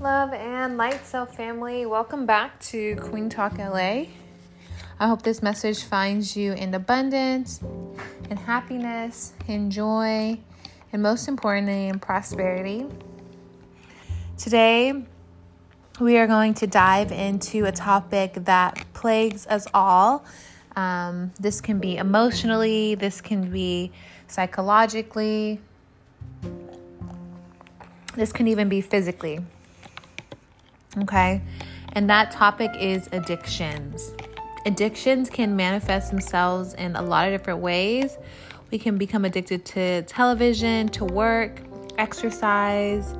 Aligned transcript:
love 0.00 0.32
and 0.32 0.78
light 0.78 1.04
self 1.04 1.36
family. 1.36 1.84
Welcome 1.84 2.24
back 2.24 2.58
to 2.60 2.96
Queen 2.96 3.28
Talk 3.28 3.58
LA. 3.58 4.06
I 4.98 5.06
hope 5.06 5.20
this 5.22 5.42
message 5.42 5.84
finds 5.84 6.34
you 6.34 6.52
in 6.52 6.72
abundance, 6.72 7.60
in 8.30 8.38
happiness, 8.38 9.34
in 9.46 9.70
joy, 9.70 10.38
and 10.92 11.02
most 11.02 11.28
importantly, 11.28 11.88
in 11.88 11.98
prosperity. 11.98 12.86
Today, 14.38 15.04
we 16.00 16.16
are 16.16 16.26
going 16.26 16.54
to 16.54 16.66
dive 16.66 17.12
into 17.12 17.66
a 17.66 17.72
topic 17.72 18.32
that 18.46 18.82
plagues 18.94 19.46
us 19.48 19.66
all. 19.74 20.24
Um, 20.76 21.30
this 21.38 21.60
can 21.60 21.78
be 21.78 21.98
emotionally, 21.98 22.94
this 22.94 23.20
can 23.20 23.50
be 23.50 23.92
psychologically, 24.28 25.60
this 28.16 28.32
can 28.32 28.48
even 28.48 28.70
be 28.70 28.80
physically. 28.80 29.40
Okay. 30.98 31.40
And 31.92 32.08
that 32.10 32.30
topic 32.30 32.70
is 32.78 33.08
addictions. 33.12 34.14
Addictions 34.66 35.30
can 35.30 35.56
manifest 35.56 36.10
themselves 36.10 36.74
in 36.74 36.94
a 36.96 37.02
lot 37.02 37.26
of 37.26 37.32
different 37.32 37.60
ways. 37.60 38.18
We 38.70 38.78
can 38.78 38.98
become 38.98 39.24
addicted 39.24 39.64
to 39.66 40.02
television, 40.02 40.88
to 40.90 41.04
work, 41.04 41.62
exercise, 41.98 43.14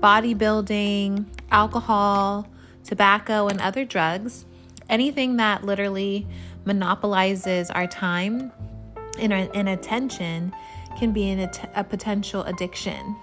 bodybuilding, 0.00 1.26
alcohol, 1.50 2.48
tobacco, 2.84 3.48
and 3.48 3.60
other 3.60 3.84
drugs. 3.84 4.44
Anything 4.88 5.36
that 5.36 5.64
literally 5.64 6.26
monopolizes 6.64 7.70
our 7.70 7.86
time 7.86 8.50
and, 9.18 9.32
and 9.32 9.68
attention 9.68 10.52
can 10.98 11.12
be 11.12 11.30
an, 11.30 11.50
a 11.74 11.84
potential 11.84 12.42
addiction. 12.44 13.16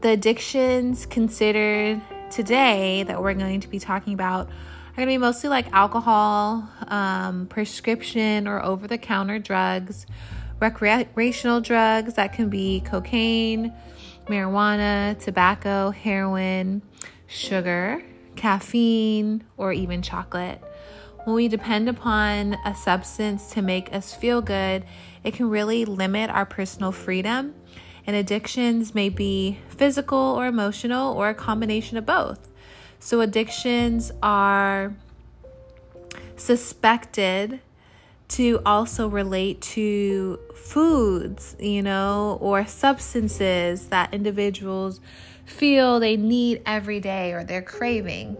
The 0.00 0.10
addictions 0.10 1.06
considered 1.06 2.00
today 2.30 3.02
that 3.04 3.20
we're 3.20 3.34
going 3.34 3.60
to 3.60 3.68
be 3.68 3.78
talking 3.78 4.14
about 4.14 4.46
are 4.46 4.96
going 4.96 5.08
to 5.08 5.12
be 5.12 5.18
mostly 5.18 5.50
like 5.50 5.72
alcohol, 5.72 6.68
um, 6.88 7.46
prescription 7.46 8.48
or 8.48 8.62
over 8.64 8.86
the 8.86 8.98
counter 8.98 9.38
drugs, 9.38 10.06
recreational 10.60 11.60
drugs 11.60 12.14
that 12.14 12.32
can 12.32 12.48
be 12.48 12.80
cocaine, 12.80 13.72
marijuana, 14.26 15.18
tobacco, 15.18 15.90
heroin, 15.90 16.82
sugar, 17.26 18.02
caffeine, 18.36 19.44
or 19.56 19.72
even 19.72 20.02
chocolate. 20.02 20.62
When 21.24 21.36
we 21.36 21.48
depend 21.48 21.88
upon 21.88 22.54
a 22.64 22.74
substance 22.74 23.50
to 23.52 23.62
make 23.62 23.92
us 23.94 24.14
feel 24.14 24.40
good, 24.40 24.84
it 25.22 25.34
can 25.34 25.50
really 25.50 25.84
limit 25.84 26.30
our 26.30 26.46
personal 26.46 26.92
freedom 26.92 27.54
and 28.10 28.16
addictions 28.16 28.92
may 28.92 29.08
be 29.08 29.60
physical 29.68 30.18
or 30.18 30.48
emotional 30.48 31.16
or 31.16 31.28
a 31.28 31.34
combination 31.34 31.96
of 31.96 32.04
both. 32.04 32.48
So, 32.98 33.20
addictions 33.20 34.10
are 34.20 34.96
suspected 36.34 37.60
to 38.30 38.60
also 38.66 39.06
relate 39.06 39.60
to 39.60 40.40
foods, 40.56 41.54
you 41.60 41.82
know, 41.82 42.36
or 42.40 42.66
substances 42.66 43.86
that 43.90 44.12
individuals 44.12 45.00
feel 45.44 46.00
they 46.00 46.16
need 46.16 46.62
every 46.66 46.98
day 46.98 47.32
or 47.32 47.44
they're 47.44 47.62
craving. 47.62 48.36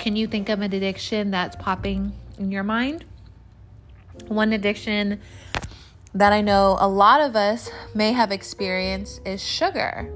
Can 0.00 0.16
you 0.16 0.26
think 0.26 0.48
of 0.48 0.60
an 0.60 0.72
addiction 0.72 1.30
that's 1.30 1.54
popping 1.54 2.14
in 2.36 2.50
your 2.50 2.64
mind? 2.64 3.04
One 4.26 4.52
addiction 4.52 5.20
that 6.14 6.32
I 6.32 6.40
know 6.40 6.76
a 6.78 6.88
lot 6.88 7.20
of 7.20 7.36
us 7.36 7.70
may 7.94 8.12
have 8.12 8.30
experienced 8.30 9.20
is 9.26 9.42
sugar. 9.42 10.10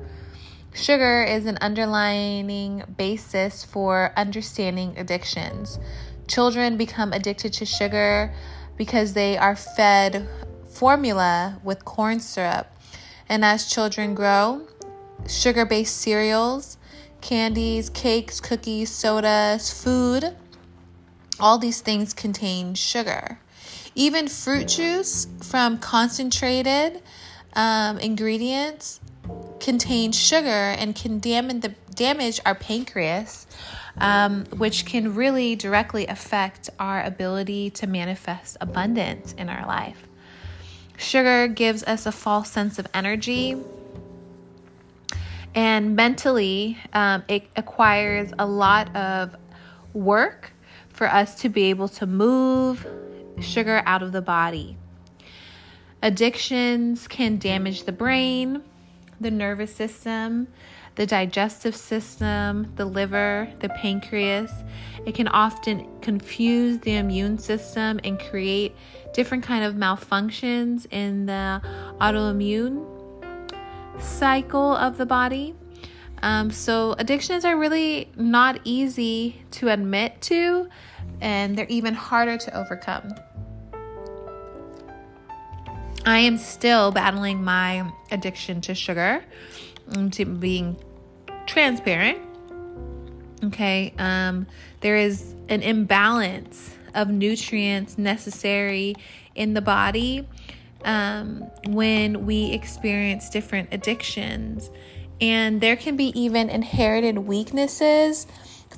Sugar 0.75 1.25
is 1.25 1.47
an 1.47 1.56
underlining 1.62 2.83
basis 2.98 3.64
for 3.64 4.12
understanding 4.17 4.95
addictions. 4.98 5.79
Children 6.29 6.77
become 6.77 7.12
addicted 7.12 7.55
to 7.55 7.64
sugar 7.64 8.34
because 8.77 9.14
they 9.14 9.39
are 9.39 9.57
fed 9.57 10.29
formula 10.68 11.58
with 11.64 11.84
corn 11.86 12.20
syrup. 12.20 12.70
And 13.28 13.42
as 13.42 13.70
children 13.70 14.14
grow, 14.14 14.67
sugar 15.27 15.64
based 15.64 15.96
cereals, 15.96 16.77
candies, 17.23 17.89
cakes, 17.89 18.40
cookies, 18.40 18.90
sodas, 18.90 19.83
food, 19.83 20.36
all 21.40 21.58
these 21.58 21.80
things 21.80 22.13
contain 22.13 22.74
sugar. 22.74 23.39
Even 23.96 24.29
fruit 24.29 24.68
juice 24.68 25.27
from 25.42 25.79
concentrated 25.79 27.02
um, 27.55 27.98
ingredients 27.98 29.01
contain 29.58 30.12
sugar 30.12 30.48
and 30.48 30.95
can 30.95 31.18
damage, 31.18 31.62
the, 31.62 31.74
damage 31.95 32.39
our 32.45 32.55
pancreas, 32.55 33.46
um, 33.96 34.45
which 34.58 34.84
can 34.84 35.14
really 35.14 35.57
directly 35.57 36.07
affect 36.07 36.68
our 36.79 37.02
ability 37.02 37.70
to 37.70 37.86
manifest 37.86 38.58
abundance 38.61 39.33
in 39.33 39.48
our 39.48 39.67
life. 39.67 40.07
Sugar 40.98 41.48
gives 41.48 41.83
us 41.84 42.05
a 42.05 42.13
false 42.13 42.51
sense 42.51 42.78
of 42.78 42.86
energy. 42.92 43.57
And 45.55 45.96
mentally, 45.96 46.77
um, 46.92 47.24
it 47.28 47.45
acquires 47.57 48.30
a 48.39 48.45
lot 48.45 48.95
of 48.95 49.34
work 49.95 50.52
for 50.89 51.07
us 51.07 51.34
to 51.40 51.48
be 51.48 51.64
able 51.64 51.89
to 51.89 52.07
move, 52.07 52.86
sugar 53.41 53.83
out 53.86 54.02
of 54.02 54.13
the 54.13 54.23
body. 54.23 54.77
Addictions 56.02 57.08
can 57.08 57.39
damage 57.39 57.85
the 57.85 57.92
brain, 57.92 58.63
the 59.20 59.30
nervous 59.30 59.74
system, 59.74 60.48
the 60.97 61.07
digestive 61.07 61.77
system, 61.77 62.73
the 62.77 62.85
liver, 62.85 63.52
the 63.61 63.69
pancreas. 63.69 64.51
It 65.05 65.14
can 65.14 65.29
often 65.29 65.86
confuse 66.01 66.79
the 66.80 66.96
immune 66.96 67.39
system 67.39 68.01
and 68.02 68.19
create 68.19 68.75
different 69.13 69.45
kind 69.45 69.64
of 69.64 69.75
malfunctions 69.75 70.86
in 70.91 71.27
the 71.27 71.61
autoimmune 72.01 72.85
cycle 74.01 74.75
of 74.77 74.98
the 74.98 75.07
body. 75.07 75.55
Um, 76.23 76.51
so 76.51 76.95
addictions 76.98 77.45
are 77.45 77.57
really 77.57 78.11
not 78.17 78.61
easy 78.64 79.42
to 79.52 79.69
admit 79.69 80.20
to, 80.23 80.69
and 81.20 81.57
they're 81.57 81.67
even 81.69 81.95
harder 81.95 82.39
to 82.39 82.58
overcome. 82.58 83.14
I 86.06 86.20
am 86.20 86.39
still 86.39 86.92
battling 86.92 87.42
my 87.42 87.90
addiction 88.12 88.61
to 88.62 88.77
sugar, 88.77 89.24
to 90.12 90.24
being 90.24 90.77
transparent. 91.46 92.18
Okay, 93.42 93.92
um, 93.98 94.46
there 94.80 94.96
is 94.96 95.34
an 95.48 95.62
imbalance 95.62 96.77
of 96.95 97.08
nutrients 97.08 97.98
necessary 97.98 98.95
in 99.34 99.55
the 99.55 99.61
body 99.61 100.27
um, 100.84 101.40
when 101.66 102.24
we 102.24 102.52
experience 102.52 103.28
different 103.28 103.70
addictions. 103.72 104.70
And 105.20 105.61
there 105.61 105.77
can 105.77 105.96
be 105.96 106.18
even 106.18 106.48
inherited 106.48 107.18
weaknesses. 107.18 108.28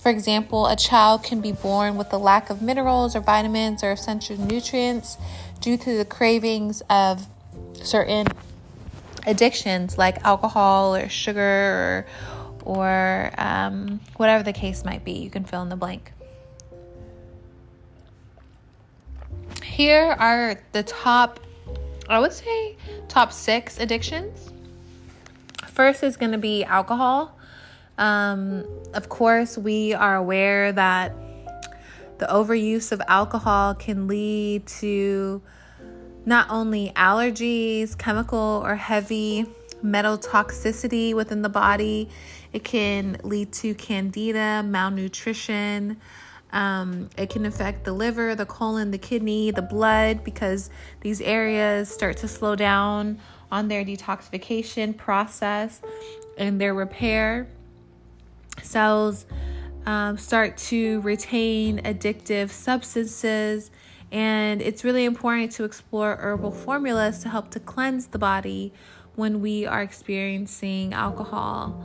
For 0.01 0.11
example, 0.11 0.67
a 0.67 0.77
child 0.77 1.25
can 1.25 1.41
be 1.41 1.53
born 1.53 1.97
with 1.97 2.13
a 2.13 2.19
lack 2.19 2.51
of 2.51 2.63
minerals 2.63 3.15
or 3.15 3.21
vitamins 3.21 3.83
or 3.83 3.93
essential 3.93 4.39
nutrients 4.39 5.19
due 5.61 5.77
to 5.77 5.97
the 5.97 6.05
cravings 6.05 6.83
of 6.89 7.27
certain 7.75 8.27
addictions 9.27 9.99
like 9.99 10.25
alcohol 10.25 10.97
or 10.97 11.09
sugar 11.09 11.41
or, 11.41 12.07
or 12.65 13.31
um, 13.39 14.01
whatever 14.17 14.43
the 14.43 14.53
case 14.53 14.85
might 14.85 15.05
be. 15.05 15.13
You 15.13 15.31
can 15.31 15.45
fill 15.45 15.63
in 15.63 15.69
the 15.69 15.77
blank. 15.77 16.13
Here 19.63 20.17
are 20.19 20.61
the 20.73 20.83
top, 20.83 21.41
I 22.09 22.19
would 22.19 22.33
say, 22.33 22.77
top 23.09 23.33
six 23.33 23.79
addictions. 23.79 24.51
First 25.67 26.03
is 26.03 26.17
going 26.17 26.33
to 26.33 26.39
be 26.39 26.65
alcohol. 26.65 27.39
Um, 27.97 28.65
of 28.95 29.09
course, 29.09 29.57
we 29.57 29.95
are 29.95 30.17
aware 30.17 30.73
that 30.73 31.13
the 32.19 32.27
overuse 32.27 32.91
of 32.91 33.01
alcohol 33.07 33.75
can 33.75 34.09
lead 34.09 34.67
to 34.67 35.41
not 36.29 36.51
only 36.51 36.93
allergies, 36.95 37.97
chemical 37.97 38.61
or 38.63 38.77
heavy 38.77 39.47
metal 39.81 40.19
toxicity 40.19 41.15
within 41.15 41.41
the 41.41 41.49
body, 41.49 42.11
it 42.53 42.63
can 42.63 43.17
lead 43.23 43.51
to 43.51 43.75
candida, 43.75 44.63
malnutrition. 44.63 45.97
Um, 46.53 47.09
it 47.17 47.31
can 47.31 47.47
affect 47.47 47.85
the 47.85 47.95
liver, 47.95 48.35
the 48.35 48.45
colon, 48.45 48.91
the 48.91 48.99
kidney, 48.99 49.53
the 49.53 49.63
blood 49.63 50.23
because 50.23 50.69
these 51.01 51.23
areas 51.23 51.89
start 51.89 52.19
to 52.19 52.29
slow 52.29 52.55
down 52.55 53.19
on 53.51 53.69
their 53.69 53.83
detoxification 53.83 54.95
process 54.99 55.81
and 56.37 56.61
their 56.61 56.75
repair. 56.75 57.49
Cells 58.63 59.25
um, 59.87 60.19
start 60.19 60.59
to 60.59 61.01
retain 61.01 61.81
addictive 61.85 62.51
substances, 62.51 63.71
and 64.11 64.63
it's 64.63 64.85
really 64.85 65.05
important 65.05 65.53
to 65.53 65.65
explore 65.65 66.17
herbal 66.17 66.53
formulas 66.53 67.23
to 67.23 67.29
help 67.29 67.51
to 67.51 67.61
cleanse 67.61 68.07
the 68.09 68.19
body 68.19 68.73
when 69.15 69.41
we 69.41 69.67
are 69.67 69.83
experiencing 69.83 70.95
alcohol. 70.95 71.85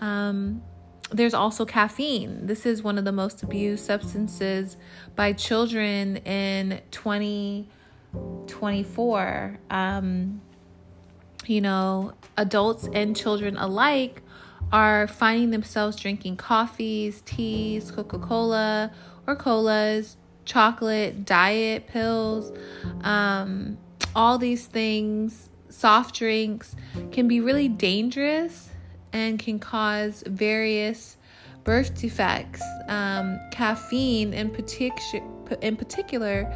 Um, 0.00 0.62
there's 1.10 1.34
also 1.34 1.64
caffeine. 1.64 2.46
This 2.46 2.66
is 2.66 2.82
one 2.82 2.98
of 2.98 3.04
the 3.04 3.12
most 3.12 3.42
abused 3.42 3.84
substances 3.84 4.76
by 5.16 5.32
children 5.32 6.18
in 6.18 6.80
2024. 6.90 9.58
Um, 9.70 10.40
you 11.46 11.60
know, 11.60 12.14
adults 12.36 12.88
and 12.92 13.16
children 13.16 13.56
alike 13.56 14.22
are 14.72 15.06
finding 15.06 15.50
themselves 15.50 15.96
drinking 15.96 16.36
coffees, 16.36 17.22
teas, 17.24 17.90
Coca 17.90 18.18
Cola 18.18 18.92
or 19.26 19.36
colas, 19.36 20.16
chocolate, 20.44 21.24
diet 21.24 21.86
pills, 21.86 22.52
um, 23.02 23.78
all 24.14 24.38
these 24.38 24.66
things, 24.66 25.50
soft 25.68 26.14
drinks 26.14 26.76
can 27.10 27.26
be 27.26 27.40
really 27.40 27.68
dangerous 27.68 28.70
and 29.12 29.38
can 29.38 29.58
cause 29.58 30.22
various 30.26 31.16
birth 31.64 31.98
defects. 32.00 32.62
Um, 32.88 33.40
caffeine, 33.50 34.34
in, 34.34 34.50
partic- 34.50 35.62
in 35.62 35.76
particular, 35.76 36.52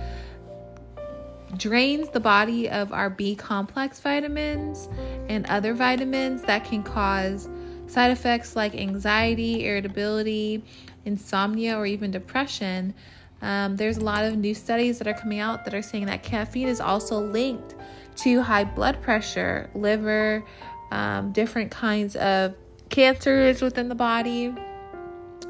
drains 1.57 2.11
the 2.11 2.21
body 2.21 2.69
of 2.69 2.93
our 2.93 3.09
B 3.09 3.35
complex 3.35 4.01
vitamins 4.01 4.89
and 5.29 5.47
other 5.47 5.73
vitamins 5.73 6.43
that 6.43 6.65
can 6.65 6.83
cause 6.83 7.49
side 7.87 8.11
effects 8.11 8.55
like 8.55 8.75
anxiety, 8.75 9.67
irritability, 9.67 10.63
insomnia, 11.07 11.77
or 11.77 11.87
even 11.87 12.11
depression. 12.11 12.95
Um, 13.41 13.77
there's 13.77 13.99
a 13.99 14.05
lot 14.05 14.25
of 14.25 14.37
new 14.37 14.55
studies 14.55 14.99
that 14.99 15.07
are 15.07 15.15
coming 15.15 15.39
out 15.39 15.65
that 15.65 15.75
are 15.75 15.83
saying 15.83 16.07
that 16.07 16.23
caffeine 16.23 16.69
is 16.69 16.81
also 16.81 17.21
linked 17.21 17.75
to 18.17 18.43
high 18.43 18.65
blood 18.65 19.01
pressure, 19.01 19.71
liver, 19.75 20.45
um, 20.91 21.33
different 21.33 21.71
kinds 21.71 22.17
of 22.17 22.55
cancers 22.89 23.63
within 23.63 23.89
the 23.89 23.95
body, 23.95 24.55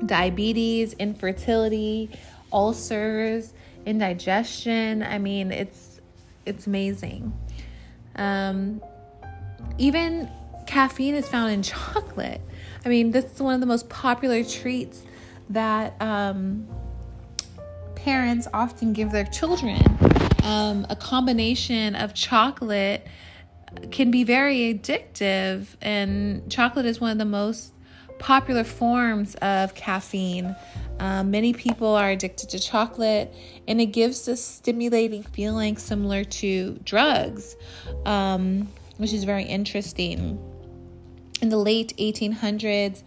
diabetes, 0.05 0.93
infertility, 0.95 2.11
ulcers, 2.53 3.55
indigestion. 3.87 5.03
I 5.03 5.19
mean, 5.19 5.51
it's 5.51 6.01
it's 6.45 6.67
amazing. 6.67 7.33
Um, 8.17 8.83
even 9.79 10.31
caffeine 10.67 11.15
is 11.15 11.29
found 11.29 11.53
in 11.53 11.63
chocolate. 11.65 12.41
I 12.85 12.89
mean, 12.89 13.11
this 13.11 13.25
is 13.25 13.41
one 13.41 13.55
of 13.55 13.61
the 13.61 13.67
most 13.67 13.89
popular 13.89 14.45
treats 14.45 15.03
that 15.51 16.01
um, 16.01 16.69
parents 18.09 18.49
often 18.55 18.95
give 18.95 19.11
their 19.11 19.27
children. 19.27 19.83
Um, 20.43 20.87
a 20.89 20.97
combination 20.97 21.95
of 21.95 22.15
chocolate 22.15 23.07
can 23.91 24.11
be 24.11 24.25
very 24.25 24.73
addictive, 24.73 25.67
and 25.83 26.51
chocolate 26.51 26.87
is 26.87 27.03
one 27.03 27.11
of 27.11 27.19
the 27.19 27.27
most 27.27 27.75
popular 28.19 28.65
forms 28.65 29.35
of 29.43 29.75
caffeine. 29.75 30.57
Um, 31.01 31.31
many 31.31 31.53
people 31.53 31.89
are 31.89 32.09
addicted 32.09 32.49
to 32.49 32.59
chocolate, 32.59 33.31
and 33.69 33.79
it 33.79 33.93
gives 33.93 34.27
a 34.27 34.39
stimulating 34.39 35.23
feeling 35.23 35.77
similar 35.77 36.25
to 36.25 36.81
drugs, 36.85 37.57
um, 38.07 38.69
which 38.97 39.13
is 39.13 39.25
very 39.25 39.45
interesting. 39.45 40.43
In 41.43 41.51
the 41.51 41.59
late 41.59 41.93
1800s, 41.99 43.03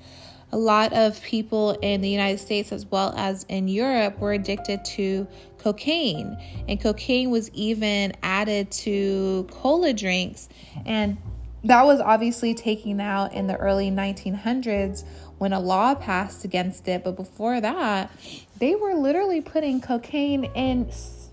a 0.51 0.57
lot 0.57 0.91
of 0.93 1.21
people 1.21 1.71
in 1.81 2.01
the 2.01 2.09
United 2.09 2.39
States 2.39 2.71
as 2.71 2.85
well 2.85 3.13
as 3.15 3.45
in 3.47 3.67
Europe 3.67 4.19
were 4.19 4.33
addicted 4.33 4.83
to 4.83 5.27
cocaine. 5.57 6.37
And 6.67 6.79
cocaine 6.79 7.29
was 7.29 7.49
even 7.51 8.13
added 8.21 8.71
to 8.71 9.47
cola 9.51 9.93
drinks. 9.93 10.49
And 10.85 11.17
that 11.63 11.85
was 11.85 11.99
obviously 11.99 12.53
taken 12.53 12.99
out 12.99 13.33
in 13.33 13.47
the 13.47 13.55
early 13.57 13.91
1900s 13.91 15.05
when 15.37 15.53
a 15.53 15.59
law 15.59 15.95
passed 15.95 16.43
against 16.43 16.87
it. 16.87 17.03
But 17.03 17.15
before 17.15 17.61
that, 17.61 18.11
they 18.57 18.75
were 18.75 18.93
literally 18.93 19.41
putting 19.41 19.79
cocaine 19.79 20.45
in 20.55 20.87
s- 20.87 21.29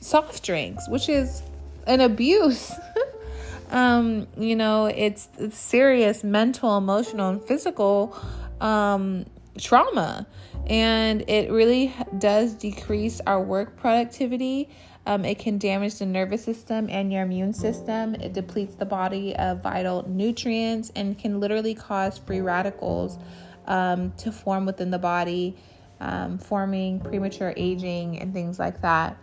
soft 0.00 0.42
drinks, 0.44 0.88
which 0.88 1.08
is 1.08 1.42
an 1.86 2.00
abuse. 2.00 2.72
um, 3.70 4.28
you 4.36 4.54
know, 4.54 4.86
it's, 4.86 5.28
it's 5.38 5.58
serious 5.58 6.22
mental, 6.22 6.76
emotional, 6.76 7.30
and 7.30 7.42
physical 7.42 8.16
um, 8.62 9.26
trauma. 9.58 10.26
And 10.66 11.28
it 11.28 11.50
really 11.50 11.92
does 12.18 12.54
decrease 12.54 13.20
our 13.26 13.42
work 13.42 13.76
productivity. 13.76 14.70
Um, 15.04 15.24
it 15.24 15.40
can 15.40 15.58
damage 15.58 15.96
the 15.98 16.06
nervous 16.06 16.44
system 16.44 16.88
and 16.88 17.12
your 17.12 17.22
immune 17.22 17.52
system. 17.52 18.14
It 18.14 18.32
depletes 18.32 18.76
the 18.76 18.86
body 18.86 19.34
of 19.34 19.60
vital 19.60 20.08
nutrients 20.08 20.92
and 20.94 21.18
can 21.18 21.40
literally 21.40 21.74
cause 21.74 22.18
free 22.18 22.40
radicals 22.40 23.18
um, 23.66 24.12
to 24.18 24.30
form 24.30 24.64
within 24.64 24.90
the 24.92 24.98
body, 24.98 25.56
um, 26.00 26.38
forming 26.38 27.00
premature 27.00 27.52
aging 27.56 28.20
and 28.20 28.32
things 28.32 28.60
like 28.60 28.80
that. 28.82 29.16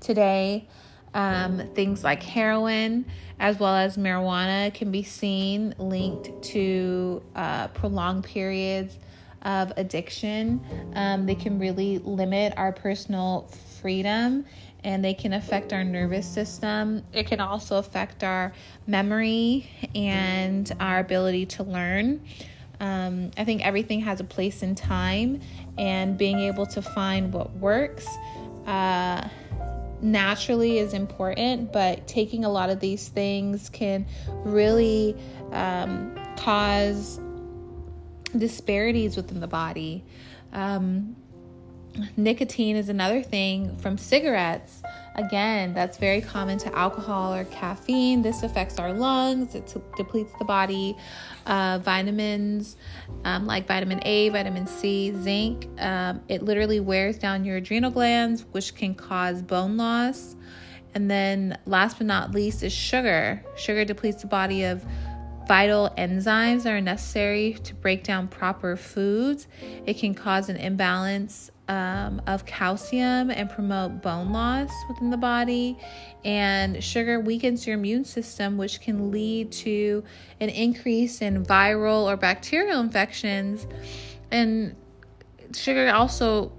Today, 0.00 0.68
um, 1.14 1.68
things 1.74 2.02
like 2.02 2.22
heroin 2.22 3.04
as 3.38 3.58
well 3.58 3.74
as 3.74 3.96
marijuana 3.96 4.72
can 4.72 4.90
be 4.90 5.02
seen 5.02 5.74
linked 5.78 6.42
to 6.42 7.22
uh, 7.34 7.68
prolonged 7.68 8.24
periods 8.24 8.96
of 9.42 9.72
addiction. 9.76 10.60
Um, 10.94 11.26
they 11.26 11.34
can 11.34 11.58
really 11.58 11.98
limit 11.98 12.54
our 12.56 12.72
personal 12.72 13.48
freedom 13.80 14.44
and 14.84 15.04
they 15.04 15.14
can 15.14 15.32
affect 15.32 15.72
our 15.72 15.84
nervous 15.84 16.26
system. 16.26 17.02
It 17.12 17.26
can 17.26 17.40
also 17.40 17.78
affect 17.78 18.24
our 18.24 18.52
memory 18.86 19.68
and 19.94 20.70
our 20.80 21.00
ability 21.00 21.46
to 21.46 21.64
learn. 21.64 22.20
Um, 22.80 23.30
I 23.36 23.44
think 23.44 23.64
everything 23.64 24.00
has 24.00 24.20
a 24.20 24.24
place 24.24 24.62
and 24.64 24.76
time, 24.76 25.40
and 25.78 26.18
being 26.18 26.40
able 26.40 26.66
to 26.66 26.82
find 26.82 27.32
what 27.32 27.52
works. 27.56 28.08
Uh, 28.66 29.28
naturally 30.02 30.78
is 30.78 30.92
important, 30.92 31.72
but 31.72 32.06
taking 32.06 32.44
a 32.44 32.50
lot 32.50 32.70
of 32.70 32.80
these 32.80 33.08
things 33.08 33.68
can 33.68 34.06
really 34.44 35.16
um, 35.52 36.18
cause 36.36 37.20
disparities 38.36 39.16
within 39.16 39.40
the 39.40 39.46
body. 39.46 40.04
Um, 40.52 41.16
nicotine 42.16 42.76
is 42.76 42.88
another 42.88 43.22
thing 43.22 43.76
from 43.78 43.98
cigarettes. 43.98 44.82
Again, 45.14 45.74
that's 45.74 45.98
very 45.98 46.22
common 46.22 46.56
to 46.58 46.74
alcohol 46.74 47.34
or 47.34 47.44
caffeine. 47.44 48.22
This 48.22 48.42
affects 48.42 48.78
our 48.78 48.92
lungs, 48.92 49.54
it 49.54 49.74
depletes 49.96 50.32
the 50.38 50.44
body. 50.44 50.96
Uh, 51.44 51.80
vitamins 51.82 52.76
um, 53.24 53.46
like 53.46 53.66
vitamin 53.66 54.00
A, 54.04 54.30
vitamin 54.30 54.66
C, 54.66 55.12
zinc, 55.20 55.68
um, 55.78 56.22
it 56.28 56.42
literally 56.42 56.80
wears 56.80 57.18
down 57.18 57.44
your 57.44 57.56
adrenal 57.56 57.90
glands, 57.90 58.46
which 58.52 58.74
can 58.74 58.94
cause 58.94 59.42
bone 59.42 59.76
loss. 59.76 60.36
And 60.94 61.10
then, 61.10 61.58
last 61.66 61.98
but 61.98 62.06
not 62.06 62.32
least, 62.32 62.62
is 62.62 62.72
sugar. 62.72 63.42
Sugar 63.56 63.84
depletes 63.84 64.22
the 64.22 64.28
body 64.28 64.64
of 64.64 64.84
vital 65.48 65.92
enzymes 65.98 66.62
that 66.62 66.72
are 66.72 66.80
necessary 66.80 67.54
to 67.64 67.74
break 67.74 68.04
down 68.04 68.28
proper 68.28 68.76
foods. 68.76 69.48
It 69.86 69.94
can 69.94 70.14
cause 70.14 70.48
an 70.48 70.56
imbalance 70.56 71.50
um, 71.72 72.20
of 72.26 72.44
calcium 72.44 73.30
and 73.30 73.48
promote 73.48 74.02
bone 74.02 74.30
loss 74.30 74.70
within 74.88 75.08
the 75.08 75.16
body. 75.16 75.78
And 76.22 76.84
sugar 76.84 77.18
weakens 77.18 77.66
your 77.66 77.78
immune 77.78 78.04
system, 78.04 78.58
which 78.58 78.82
can 78.82 79.10
lead 79.10 79.50
to 79.52 80.04
an 80.40 80.50
increase 80.50 81.22
in 81.22 81.46
viral 81.46 82.04
or 82.04 82.18
bacterial 82.18 82.80
infections. 82.80 83.66
And 84.30 84.76
sugar 85.54 85.90
also 85.90 86.52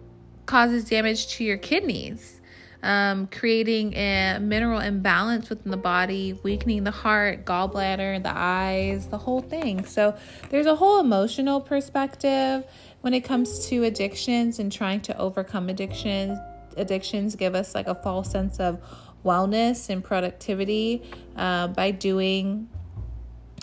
causes 0.47 0.85
damage 0.85 1.27
to 1.35 1.43
your 1.43 1.57
kidneys. 1.57 2.39
Um, 2.81 3.27
creating 3.27 3.93
a 3.93 4.39
mineral 4.41 4.81
imbalance 4.81 5.49
within 5.49 5.71
the 5.71 5.77
body, 5.77 6.37
weakening 6.43 6.83
the 6.83 6.91
heart, 6.91 7.45
gallbladder, 7.45 8.21
the 8.21 8.33
eyes, 8.35 9.07
the 9.07 9.17
whole 9.17 9.39
thing. 9.39 9.85
So, 9.85 10.17
there's 10.49 10.65
a 10.65 10.75
whole 10.75 10.99
emotional 10.99 11.61
perspective 11.61 12.65
when 13.03 13.13
it 13.13 13.21
comes 13.21 13.67
to 13.67 13.83
addictions 13.83 14.59
and 14.59 14.71
trying 14.71 15.01
to 15.01 15.17
overcome 15.17 15.67
addictions 15.67 16.39
addictions 16.77 17.35
give 17.35 17.53
us 17.53 17.75
like 17.75 17.87
a 17.87 17.95
false 17.95 18.31
sense 18.31 18.61
of 18.61 18.79
wellness 19.25 19.89
and 19.89 20.03
productivity 20.05 21.03
uh, 21.35 21.67
by 21.67 21.91
doing 21.91 22.67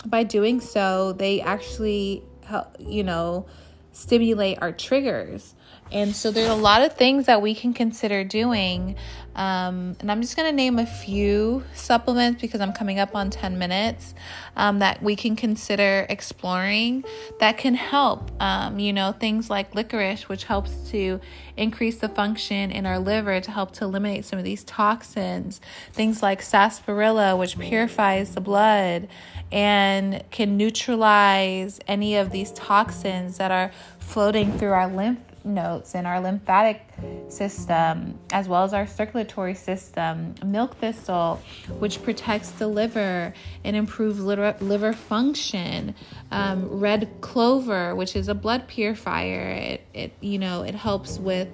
by 0.05 0.23
doing 0.23 0.61
so 0.61 1.13
they 1.13 1.41
actually 1.41 2.23
help 2.45 2.75
you 2.79 3.03
know 3.03 3.43
stimulate 3.91 4.59
our 4.61 4.71
triggers 4.71 5.55
And 5.91 6.15
so 6.15 6.31
there's 6.31 6.49
a 6.49 6.55
lot 6.55 6.83
of 6.83 6.93
things 6.93 7.25
that 7.25 7.41
we 7.41 7.53
can 7.53 7.73
consider 7.73 8.23
doing. 8.23 8.95
Um, 9.35 9.95
and 9.99 10.11
I'm 10.11 10.21
just 10.21 10.35
going 10.35 10.49
to 10.49 10.55
name 10.55 10.77
a 10.77 10.85
few 10.85 11.63
supplements 11.73 12.41
because 12.41 12.59
I'm 12.59 12.73
coming 12.73 12.99
up 12.99 13.15
on 13.15 13.29
10 13.29 13.57
minutes 13.57 14.13
um, 14.57 14.79
that 14.79 15.01
we 15.01 15.15
can 15.15 15.35
consider 15.35 16.05
exploring 16.09 17.05
that 17.39 17.57
can 17.57 17.75
help. 17.75 18.29
Um, 18.41 18.79
you 18.79 18.91
know, 18.91 19.13
things 19.13 19.49
like 19.49 19.73
licorice, 19.73 20.27
which 20.27 20.45
helps 20.45 20.75
to 20.91 21.21
increase 21.55 21.97
the 21.97 22.09
function 22.09 22.71
in 22.71 22.85
our 22.85 22.99
liver 22.99 23.39
to 23.39 23.51
help 23.51 23.71
to 23.73 23.85
eliminate 23.85 24.25
some 24.25 24.37
of 24.37 24.45
these 24.45 24.63
toxins. 24.65 25.61
Things 25.93 26.21
like 26.21 26.41
sarsaparilla, 26.41 27.35
which 27.35 27.57
purifies 27.57 28.33
the 28.35 28.41
blood 28.41 29.07
and 29.51 30.23
can 30.31 30.57
neutralize 30.57 31.79
any 31.87 32.15
of 32.15 32.31
these 32.31 32.51
toxins 32.51 33.37
that 33.37 33.51
are 33.51 33.71
floating 33.99 34.57
through 34.57 34.71
our 34.71 34.87
lymph 34.87 35.30
nodes 35.43 35.95
in 35.95 36.05
our 36.05 36.19
lymphatic 36.19 36.81
system 37.29 38.19
as 38.31 38.47
well 38.47 38.63
as 38.63 38.73
our 38.73 38.87
circulatory 38.87 39.53
system. 39.53 40.35
Milk 40.45 40.77
thistle, 40.77 41.41
which 41.79 42.01
protects 42.03 42.51
the 42.51 42.67
liver 42.67 43.33
and 43.63 43.75
improves 43.75 44.19
liver, 44.19 44.55
liver 44.59 44.93
function. 44.93 45.95
Um, 46.31 46.79
red 46.79 47.09
clover, 47.21 47.95
which 47.95 48.15
is 48.15 48.27
a 48.27 48.35
blood 48.35 48.67
purifier. 48.67 49.49
It, 49.49 49.81
it 49.93 50.13
you 50.21 50.39
know 50.39 50.63
it 50.63 50.75
helps 50.75 51.17
with 51.17 51.49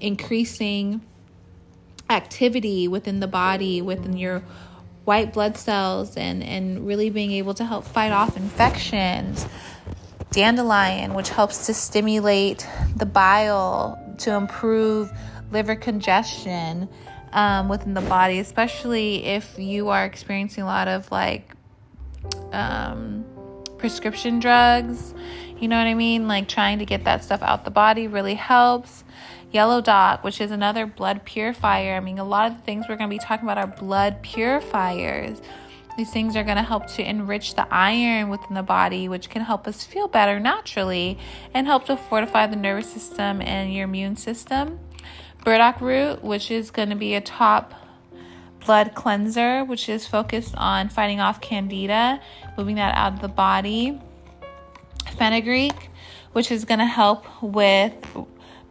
increasing 0.00 1.00
activity 2.08 2.88
within 2.88 3.20
the 3.20 3.28
body, 3.28 3.82
within 3.82 4.16
your 4.16 4.42
white 5.04 5.32
blood 5.32 5.56
cells, 5.56 6.16
and 6.16 6.42
and 6.42 6.86
really 6.86 7.10
being 7.10 7.32
able 7.32 7.54
to 7.54 7.64
help 7.64 7.84
fight 7.84 8.12
off 8.12 8.36
infections 8.36 9.46
dandelion, 10.30 11.14
which 11.14 11.30
helps 11.30 11.66
to 11.66 11.74
stimulate 11.74 12.66
the 12.96 13.06
bile 13.06 13.98
to 14.18 14.34
improve 14.34 15.10
liver 15.50 15.74
congestion 15.74 16.88
um, 17.32 17.68
within 17.68 17.94
the 17.94 18.00
body, 18.02 18.38
especially 18.38 19.24
if 19.24 19.58
you 19.58 19.88
are 19.88 20.04
experiencing 20.04 20.62
a 20.62 20.66
lot 20.66 20.88
of 20.88 21.10
like 21.10 21.54
um, 22.52 23.24
prescription 23.78 24.40
drugs. 24.40 25.14
You 25.58 25.68
know 25.68 25.76
what 25.76 25.86
I 25.86 25.94
mean? 25.94 26.28
Like 26.28 26.48
trying 26.48 26.78
to 26.78 26.86
get 26.86 27.04
that 27.04 27.24
stuff 27.24 27.42
out 27.42 27.64
the 27.64 27.70
body 27.70 28.06
really 28.06 28.34
helps. 28.34 29.04
Yellow 29.52 29.80
dock, 29.80 30.22
which 30.22 30.40
is 30.40 30.52
another 30.52 30.86
blood 30.86 31.24
purifier. 31.24 31.96
I 31.96 32.00
mean, 32.00 32.18
a 32.18 32.24
lot 32.24 32.50
of 32.50 32.56
the 32.56 32.62
things 32.62 32.86
we're 32.88 32.96
going 32.96 33.10
to 33.10 33.14
be 33.14 33.18
talking 33.18 33.48
about 33.48 33.58
are 33.58 33.66
blood 33.66 34.22
purifiers. 34.22 35.40
These 35.96 36.12
things 36.12 36.36
are 36.36 36.44
going 36.44 36.56
to 36.56 36.62
help 36.62 36.86
to 36.94 37.08
enrich 37.08 37.54
the 37.54 37.66
iron 37.72 38.28
within 38.30 38.54
the 38.54 38.62
body, 38.62 39.08
which 39.08 39.28
can 39.28 39.42
help 39.42 39.66
us 39.66 39.84
feel 39.84 40.08
better 40.08 40.40
naturally 40.40 41.18
and 41.52 41.66
help 41.66 41.84
to 41.86 41.96
fortify 41.96 42.46
the 42.46 42.56
nervous 42.56 42.90
system 42.90 43.42
and 43.42 43.74
your 43.74 43.84
immune 43.84 44.16
system. 44.16 44.78
Burdock 45.44 45.80
root, 45.80 46.22
which 46.22 46.50
is 46.50 46.70
going 46.70 46.90
to 46.90 46.96
be 46.96 47.14
a 47.14 47.20
top 47.20 47.74
blood 48.64 48.94
cleanser, 48.94 49.64
which 49.64 49.88
is 49.88 50.06
focused 50.06 50.54
on 50.56 50.88
fighting 50.88 51.20
off 51.20 51.40
candida, 51.40 52.20
moving 52.56 52.76
that 52.76 52.94
out 52.94 53.14
of 53.14 53.20
the 53.20 53.28
body. 53.28 54.00
Fenugreek, 55.16 55.90
which 56.32 56.50
is 56.50 56.64
going 56.64 56.78
to 56.78 56.86
help 56.86 57.26
with 57.42 57.94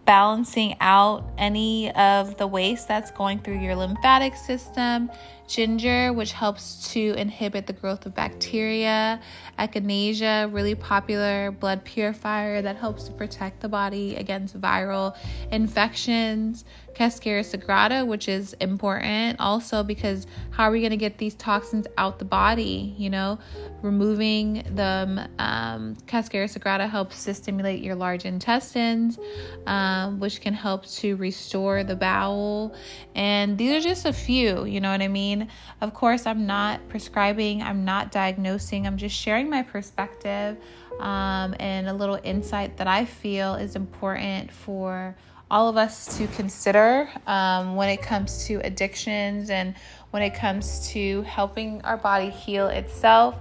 balancing 0.05 0.75
out 0.79 1.29
any 1.37 1.91
of 1.91 2.37
the 2.37 2.47
waste 2.47 2.87
that's 2.87 3.11
going 3.11 3.39
through 3.39 3.59
your 3.59 3.75
lymphatic 3.75 4.35
system 4.35 5.09
ginger, 5.49 6.13
which 6.13 6.31
helps 6.31 6.93
to 6.93 7.13
inhibit 7.17 7.67
the 7.67 7.73
growth 7.73 8.05
of 8.05 8.13
bacteria, 8.13 9.19
echinacea, 9.57 10.53
really 10.53 10.75
popular 10.75 11.51
blood 11.51 11.83
purifier 11.83 12.61
that 12.61 12.77
helps 12.77 13.03
to 13.05 13.11
protect 13.11 13.59
the 13.59 13.67
body 13.67 14.15
against 14.15 14.59
viral 14.61 15.17
infections, 15.51 16.63
Cascara 16.99 17.43
sagrada, 17.43 18.05
which 18.05 18.27
is 18.27 18.51
important 18.59 19.39
also 19.39 19.83
because 19.83 20.27
how 20.51 20.65
are 20.65 20.71
we 20.71 20.81
going 20.81 20.91
to 20.91 20.97
get 20.97 21.17
these 21.17 21.33
toxins 21.35 21.87
out 21.97 22.19
the 22.19 22.25
body? 22.25 22.93
You 22.97 23.09
know, 23.09 23.39
removing 23.81 24.65
them. 24.71 25.17
Um, 25.39 25.95
Cascara 26.07 26.47
sagrada 26.47 26.89
helps 26.89 27.23
to 27.23 27.33
stimulate 27.33 27.81
your 27.81 27.95
large 27.95 28.25
intestines, 28.25 29.17
um, 29.65 30.19
which 30.19 30.41
can 30.41 30.53
help 30.53 30.85
to 30.87 31.15
restore 31.15 31.85
the 31.85 31.95
bowel. 31.95 32.75
And 33.15 33.57
these 33.57 33.71
are 33.71 33.87
just 33.87 34.05
a 34.05 34.11
few, 34.11 34.65
you 34.65 34.81
know 34.81 34.91
what 34.91 35.01
I 35.01 35.07
mean? 35.07 35.38
Of 35.81 35.93
course, 35.93 36.25
I'm 36.25 36.45
not 36.45 36.87
prescribing, 36.89 37.61
I'm 37.61 37.85
not 37.85 38.11
diagnosing, 38.11 38.85
I'm 38.85 38.97
just 38.97 39.15
sharing 39.15 39.49
my 39.49 39.61
perspective 39.61 40.57
um, 40.99 41.55
and 41.59 41.87
a 41.87 41.93
little 41.93 42.19
insight 42.23 42.77
that 42.77 42.87
I 42.87 43.05
feel 43.05 43.55
is 43.55 43.75
important 43.75 44.51
for 44.51 45.15
all 45.51 45.67
of 45.67 45.77
us 45.77 46.17
to 46.17 46.27
consider 46.27 47.09
um, 47.25 47.75
when 47.75 47.89
it 47.89 48.01
comes 48.01 48.45
to 48.45 48.55
addictions 48.63 49.49
and 49.49 49.73
when 50.11 50.21
it 50.21 50.35
comes 50.35 50.87
to 50.89 51.23
helping 51.23 51.81
our 51.83 51.97
body 51.97 52.29
heal 52.29 52.67
itself. 52.67 53.35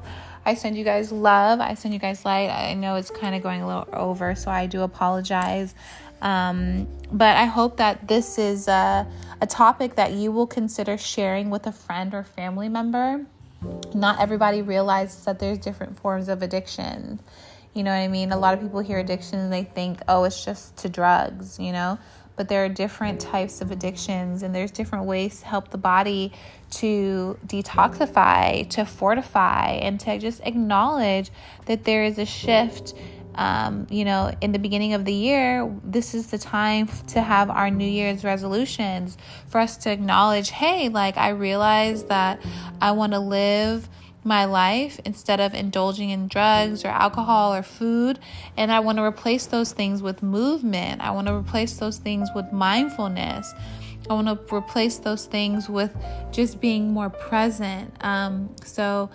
I 0.46 0.54
send 0.54 0.78
you 0.78 0.84
guys 0.84 1.12
love. 1.12 1.60
I 1.60 1.74
send 1.74 1.92
you 1.92 2.00
guys 2.00 2.24
light. 2.24 2.48
I 2.48 2.72
know 2.72 2.96
it's 2.96 3.10
kind 3.10 3.34
of 3.34 3.42
going 3.42 3.60
a 3.60 3.66
little 3.66 3.88
over, 3.92 4.34
so 4.34 4.50
I 4.50 4.66
do 4.66 4.82
apologize. 4.82 5.74
Um, 6.20 6.88
but 7.12 7.36
I 7.36 7.44
hope 7.44 7.76
that 7.78 8.08
this 8.08 8.38
is 8.38 8.68
a, 8.68 9.06
a 9.40 9.46
topic 9.46 9.96
that 9.96 10.12
you 10.12 10.32
will 10.32 10.46
consider 10.46 10.98
sharing 10.98 11.50
with 11.50 11.66
a 11.66 11.72
friend 11.72 12.14
or 12.14 12.24
family 12.24 12.68
member. 12.68 13.24
Not 13.94 14.20
everybody 14.20 14.62
realizes 14.62 15.24
that 15.24 15.38
there's 15.38 15.58
different 15.58 15.98
forms 15.98 16.28
of 16.28 16.42
addiction. 16.42 17.20
You 17.74 17.82
know 17.82 17.90
what 17.90 17.98
I 17.98 18.08
mean? 18.08 18.32
A 18.32 18.38
lot 18.38 18.54
of 18.54 18.60
people 18.60 18.80
hear 18.80 18.98
addiction 18.98 19.38
and 19.38 19.52
they 19.52 19.64
think, 19.64 20.00
oh, 20.08 20.24
it's 20.24 20.44
just 20.44 20.76
to 20.78 20.88
drugs, 20.88 21.58
you 21.58 21.72
know? 21.72 21.98
But 22.36 22.48
there 22.48 22.64
are 22.64 22.68
different 22.68 23.20
types 23.20 23.60
of 23.60 23.72
addictions 23.72 24.44
and 24.44 24.54
there's 24.54 24.70
different 24.70 25.06
ways 25.06 25.40
to 25.40 25.46
help 25.46 25.70
the 25.70 25.78
body 25.78 26.32
to 26.70 27.36
detoxify, 27.46 28.68
to 28.70 28.84
fortify, 28.84 29.70
and 29.70 29.98
to 30.00 30.18
just 30.18 30.40
acknowledge 30.44 31.30
that 31.66 31.84
there 31.84 32.04
is 32.04 32.18
a 32.18 32.24
shift. 32.24 32.94
Um, 33.38 33.86
you 33.88 34.04
know, 34.04 34.34
in 34.40 34.50
the 34.50 34.58
beginning 34.58 34.94
of 34.94 35.04
the 35.04 35.12
year, 35.12 35.72
this 35.84 36.12
is 36.12 36.26
the 36.26 36.38
time 36.38 36.88
to 37.08 37.22
have 37.22 37.50
our 37.50 37.70
New 37.70 37.86
Year's 37.86 38.24
resolutions 38.24 39.16
for 39.46 39.60
us 39.60 39.76
to 39.78 39.92
acknowledge, 39.92 40.50
hey, 40.50 40.88
like 40.88 41.16
I 41.16 41.28
realize 41.28 42.04
that 42.04 42.40
I 42.82 42.90
want 42.90 43.12
to 43.12 43.20
live 43.20 43.88
my 44.24 44.44
life 44.44 44.98
instead 45.04 45.38
of 45.38 45.54
indulging 45.54 46.10
in 46.10 46.26
drugs 46.26 46.84
or 46.84 46.88
alcohol 46.88 47.54
or 47.54 47.62
food. 47.62 48.18
And 48.56 48.72
I 48.72 48.80
want 48.80 48.98
to 48.98 49.04
replace 49.04 49.46
those 49.46 49.70
things 49.70 50.02
with 50.02 50.20
movement. 50.20 51.00
I 51.00 51.12
want 51.12 51.28
to 51.28 51.34
replace 51.34 51.76
those 51.76 51.98
things 51.98 52.28
with 52.34 52.52
mindfulness. 52.52 53.54
I 54.10 54.14
want 54.14 54.26
to 54.26 54.54
replace 54.54 54.98
those 54.98 55.26
things 55.26 55.68
with 55.68 55.96
just 56.32 56.60
being 56.60 56.90
more 56.90 57.08
present. 57.08 57.94
Um, 58.00 58.54
so, 58.64 59.10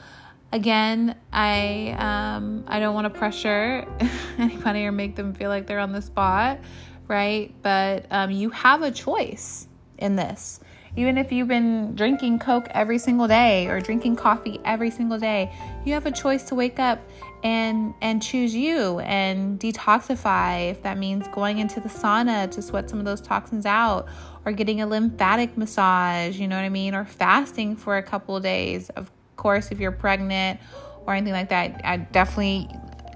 again, 0.53 1.15
I 1.33 1.95
um, 1.97 2.63
I 2.67 2.79
don't 2.79 2.93
want 2.93 3.11
to 3.11 3.19
pressure 3.19 3.85
anybody 4.37 4.85
or 4.85 4.91
make 4.93 5.15
them 5.17 5.33
feel 5.33 5.49
like 5.49 5.67
they're 5.67 5.79
on 5.79 5.91
the 5.91 6.01
spot, 6.01 6.59
right? 7.07 7.53
But 7.61 8.05
um, 8.11 8.31
you 8.31 8.51
have 8.51 8.83
a 8.83 8.91
choice 8.91 9.67
in 9.97 10.15
this. 10.15 10.61
Even 10.95 11.17
if 11.17 11.31
you've 11.31 11.47
been 11.47 11.95
drinking 11.95 12.37
Coke 12.37 12.67
every 12.69 12.99
single 12.99 13.27
day 13.27 13.65
or 13.65 13.81
drinking 13.81 14.15
coffee 14.15 14.59
every 14.63 14.91
single 14.91 15.17
day, 15.17 15.51
you 15.85 15.93
have 15.93 16.05
a 16.05 16.11
choice 16.11 16.43
to 16.43 16.55
wake 16.55 16.77
up 16.77 16.99
and 17.43 17.95
and 17.99 18.21
choose 18.21 18.53
you 18.53 18.99
and 18.99 19.59
detoxify 19.59 20.69
if 20.69 20.83
that 20.83 20.99
means 20.99 21.27
going 21.33 21.57
into 21.57 21.79
the 21.79 21.89
sauna 21.89 22.49
to 22.51 22.61
sweat 22.61 22.89
some 22.89 22.99
of 22.99 23.05
those 23.05 23.19
toxins 23.19 23.65
out 23.65 24.07
or 24.45 24.51
getting 24.51 24.81
a 24.81 24.85
lymphatic 24.85 25.57
massage, 25.57 26.37
you 26.37 26.47
know 26.47 26.55
what 26.55 26.63
I 26.63 26.69
mean, 26.69 26.93
or 26.93 27.05
fasting 27.05 27.75
for 27.75 27.97
a 27.97 28.03
couple 28.03 28.35
of 28.35 28.43
days. 28.43 28.89
Of 28.91 29.09
course, 29.43 29.71
if 29.71 29.79
you're 29.79 29.91
pregnant 29.91 30.59
or 31.05 31.13
anything 31.13 31.33
like 31.33 31.49
that, 31.49 31.81
I 31.83 31.97
definitely 31.97 32.69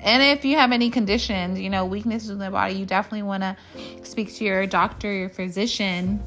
and 0.03 0.21
if 0.21 0.45
you 0.45 0.57
have 0.57 0.71
any 0.71 0.91
conditions, 0.91 1.59
you 1.59 1.71
know, 1.71 1.85
weaknesses 1.85 2.29
in 2.29 2.37
the 2.37 2.51
body, 2.51 2.75
you 2.75 2.85
definitely 2.85 3.23
want 3.23 3.41
to 3.41 3.57
speak 4.03 4.33
to 4.35 4.43
your 4.43 4.67
doctor, 4.67 5.11
your 5.11 5.29
physician 5.29 6.21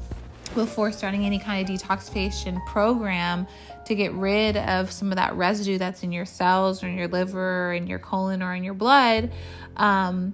before 0.53 0.91
starting 0.91 1.25
any 1.25 1.39
kind 1.39 1.67
of 1.67 1.75
detoxification 1.75 2.63
program 2.65 3.47
to 3.85 3.95
get 3.95 4.11
rid 4.13 4.57
of 4.57 4.91
some 4.91 5.11
of 5.11 5.15
that 5.15 5.33
residue 5.35 5.77
that's 5.77 6.03
in 6.03 6.11
your 6.11 6.25
cells 6.25 6.83
or 6.83 6.87
in 6.87 6.97
your 6.97 7.07
liver 7.07 7.73
in 7.73 7.87
your 7.87 7.99
colon 7.99 8.43
or 8.43 8.53
in 8.53 8.63
your 8.63 8.73
blood 8.73 9.31
um, 9.77 10.33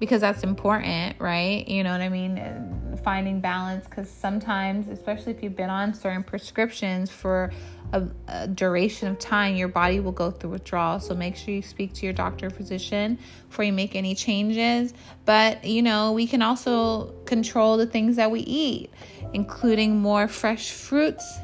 because 0.00 0.20
that's 0.20 0.42
important 0.42 1.16
right? 1.20 1.66
You 1.68 1.84
know 1.84 1.92
what 1.92 2.00
i 2.00 2.08
mean? 2.08 2.98
Finding 3.04 3.40
balance 3.40 3.86
because 3.86 4.10
sometimes 4.10 4.88
especially 4.88 5.32
if 5.32 5.42
you've 5.42 5.56
been 5.56 5.70
on 5.70 5.94
certain 5.94 6.24
prescriptions 6.24 7.10
for 7.10 7.52
a, 7.92 8.08
a, 8.28 8.48
duration 8.48 9.08
of 9.08 9.18
time, 9.18 9.56
your 9.56 9.68
body 9.68 10.00
will 10.00 10.12
go 10.12 10.30
through 10.30 10.50
withdrawal. 10.50 11.00
So 11.00 11.14
make 11.14 11.36
sure 11.36 11.54
you 11.54 11.62
speak 11.62 11.94
to 11.94 12.06
your 12.06 12.12
doctor 12.12 12.50
physician 12.50 13.18
before 13.48 13.64
you 13.64 13.72
make 13.72 13.94
any 13.94 14.14
changes. 14.14 14.92
But, 15.24 15.64
you 15.64 15.82
know, 15.82 16.12
we 16.12 16.26
can 16.26 16.42
also 16.42 17.12
control 17.24 17.76
the 17.76 17.86
things 17.86 18.16
that 18.16 18.30
we 18.30 18.40
eat, 18.40 18.90
including 19.32 19.96
more 19.96 20.28
fresh 20.28 20.70
fruits 20.70 21.38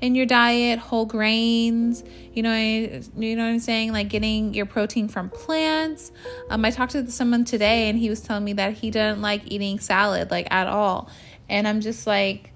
in 0.00 0.14
your 0.14 0.26
diet, 0.26 0.78
whole 0.78 1.06
grains. 1.06 2.04
You 2.34 2.42
know, 2.42 2.54
you 2.56 3.36
know 3.36 3.44
what 3.44 3.50
I'm 3.50 3.60
saying? 3.60 3.92
Like 3.92 4.08
getting 4.08 4.54
your 4.54 4.66
protein 4.66 5.08
from 5.08 5.30
plants. 5.30 6.12
Um, 6.50 6.64
I 6.64 6.70
talked 6.70 6.92
to 6.92 7.10
someone 7.10 7.44
today, 7.44 7.88
and 7.88 7.98
he 7.98 8.10
was 8.10 8.20
telling 8.20 8.44
me 8.44 8.52
that 8.54 8.74
he 8.74 8.90
doesn't 8.90 9.22
like 9.22 9.42
eating 9.46 9.78
salad 9.78 10.30
like 10.30 10.48
at 10.50 10.66
all, 10.66 11.08
and 11.48 11.66
I'm 11.66 11.80
just 11.80 12.06
like, 12.06 12.52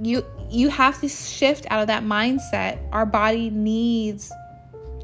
you 0.00 0.24
you 0.50 0.68
have 0.68 1.00
to 1.00 1.08
shift 1.08 1.66
out 1.70 1.80
of 1.80 1.86
that 1.88 2.02
mindset. 2.02 2.78
Our 2.92 3.06
body 3.06 3.50
needs 3.50 4.32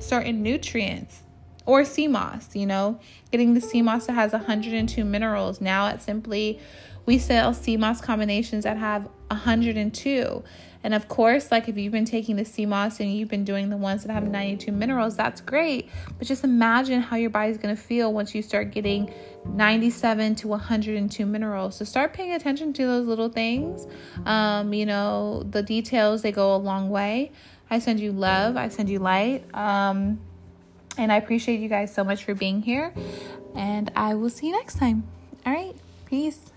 certain 0.00 0.42
nutrients 0.42 1.22
or 1.66 1.84
sea 1.84 2.08
moss, 2.08 2.54
you 2.54 2.66
know, 2.66 2.99
getting 3.30 3.54
the 3.54 3.61
sea 3.61 3.82
moss 3.82 4.06
that 4.06 4.14
has 4.14 4.32
102 4.32 5.04
minerals. 5.04 5.61
Now 5.61 5.87
at 5.87 6.02
Simply, 6.02 6.58
we 7.06 7.18
sell 7.18 7.54
sea 7.54 7.76
moss 7.76 8.00
combinations 8.00 8.64
that 8.64 8.76
have 8.76 9.08
102. 9.28 10.44
And 10.85 10.95
of 10.95 11.09
course, 11.09 11.51
like 11.51 11.69
if 11.69 11.77
you've 11.77 11.93
been 11.93 12.05
taking 12.05 12.37
the 12.37 12.67
moss 12.67 13.01
and 13.01 13.12
you've 13.12 13.29
been 13.29 13.45
doing 13.45 13.71
the 13.71 13.77
ones 13.77 14.05
that 14.05 14.12
have 14.12 14.25
92 14.29 14.73
minerals, 14.73 15.17
that's 15.17 15.41
great. 15.41 15.89
But 16.19 16.27
just 16.27 16.45
imagine 16.45 17.01
how 17.01 17.17
your 17.17 17.31
body's 17.31 17.59
going 17.59 17.75
to 17.75 17.81
feel 17.81 18.12
once 18.12 18.35
you 18.35 18.43
start 18.43 18.71
getting 18.73 19.12
97 19.47 20.35
to 20.37 20.49
102 20.49 21.27
minerals. 21.27 21.77
So 21.77 21.85
start 21.85 22.12
paying 22.12 22.33
attention 22.33 22.73
to 22.75 22.87
those 22.87 23.07
little 23.07 23.29
things. 23.29 23.87
Um, 24.27 24.73
you 24.73 24.87
know, 24.87 25.45
the 25.51 25.62
details, 25.62 26.23
they 26.23 26.33
go 26.33 26.55
a 26.55 26.59
long 26.59 26.91
way. 26.91 27.33
I 27.71 27.79
send 27.79 28.01
you 28.01 28.12
love, 28.12 28.57
I 28.57 28.69
send 28.69 28.91
you 28.91 28.99
light. 28.99 29.45
Um, 29.55 30.21
and 30.99 31.11
I 31.11 31.17
appreciate 31.17 31.61
you 31.61 31.69
guys 31.69 31.95
so 31.95 32.05
much 32.05 32.25
for 32.25 32.35
being 32.35 32.61
here. 32.61 32.93
And 33.55 33.91
I 33.97 34.15
will 34.15 34.31
see 34.31 34.49
you 34.49 34.53
next 34.53 34.79
time. 34.79 35.05
All 35.47 35.53
right. 35.53 35.75
Peace. 36.07 36.51